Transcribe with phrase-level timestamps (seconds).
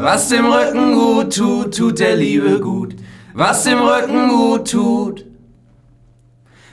[0.00, 2.94] Was dem Rücken gut tut, tut der Liebe gut.
[3.34, 5.26] Was dem Rücken gut tut.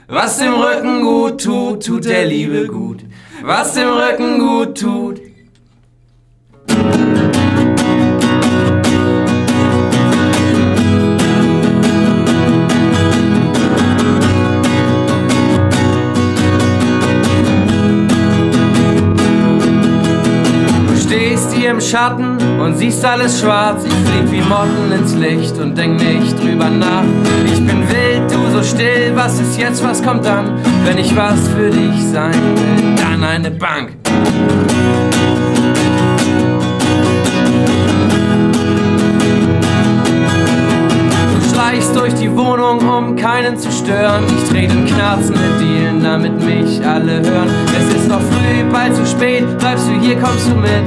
[0.07, 3.03] Was dem Rücken gut tut, tut der Liebe gut.
[3.41, 5.24] Was dem Rücken gut tut.
[21.65, 23.83] Hier im Schatten und siehst alles schwarz.
[23.85, 27.03] Ich flieg wie Motten ins Licht und denk nicht drüber nach.
[27.43, 29.13] Ich bin wild, du so still.
[29.15, 30.59] Was ist jetzt, was kommt dann?
[30.83, 33.93] Wenn ich was für dich sein will, dann eine Bank.
[41.33, 44.23] Du schleichst durch die Wohnung, um keinen zu stören.
[44.27, 47.49] Ich dreh den knarzende Dealen, damit mich alle hören.
[47.75, 49.43] Es ist noch früh, bald zu spät.
[49.57, 50.85] Bleibst du hier, kommst du mit?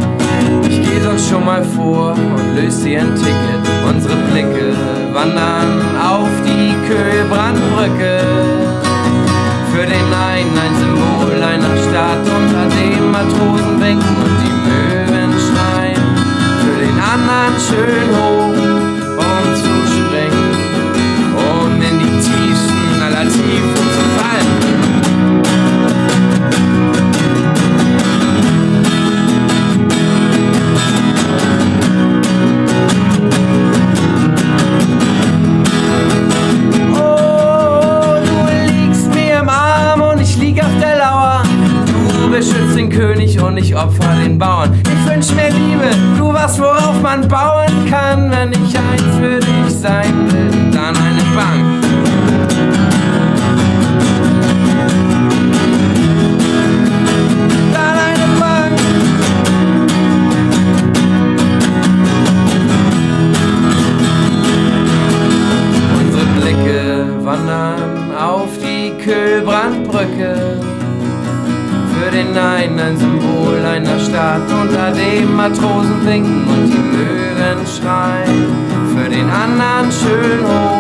[0.71, 3.63] Ich geh sonst schon mal vor und löse dir ein Ticket.
[3.89, 4.77] Unsere Blicke
[5.13, 8.13] wandern auf die Köhlbrandbrücke.
[9.73, 16.07] Für den einen ein Symbol einer Stadt, unter dem Matrosen winken und die Möwen schreien.
[16.63, 18.58] Für den anderen schön hoch,
[43.59, 44.81] ich opfer den Bauern.
[44.85, 48.31] Ich wünsch mir Liebe, du was, worauf man bauen kann.
[48.31, 51.65] Wenn ich eins für dich sein will, dann eine Bank.
[57.73, 58.79] Dann eine Bank.
[66.01, 70.28] Unsere Blicke wandern auf die Köhlbrandbrücke.
[72.09, 78.47] Für den einen ein Symbol einer Stadt, unter dem Matrosen winken und die Möwen schreien.
[78.97, 80.78] Für den anderen schön hoch,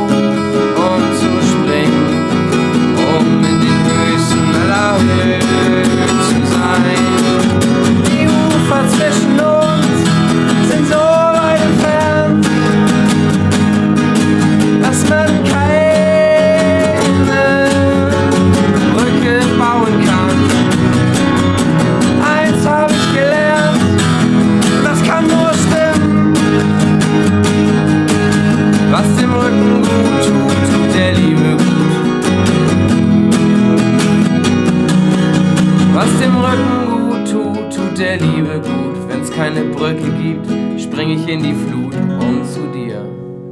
[37.98, 39.09] der Liebe gut.
[39.09, 40.47] Wenn's keine Brücke gibt,
[40.81, 43.04] spring ich in die Flut, um zu dir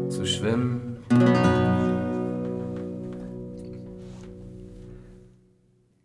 [0.08, 0.98] zu schwimmen.